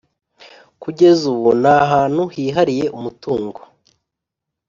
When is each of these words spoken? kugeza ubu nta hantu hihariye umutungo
kugeza 0.81 1.23
ubu 1.33 1.49
nta 1.61 1.77
hantu 1.91 2.21
hihariye 2.33 2.85
umutungo 2.97 3.59